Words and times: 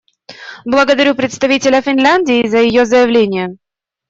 Благодарю 0.65 1.13
представителя 1.13 1.83
Финляндии 1.83 2.47
за 2.47 2.57
ее 2.59 2.87
заявление. 2.87 3.57